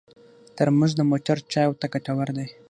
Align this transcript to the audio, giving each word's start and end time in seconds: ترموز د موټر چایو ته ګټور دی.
ترموز 0.57 0.91
د 0.97 1.01
موټر 1.11 1.37
چایو 1.51 1.77
ته 1.79 1.85
ګټور 1.93 2.27
دی. 2.37 2.47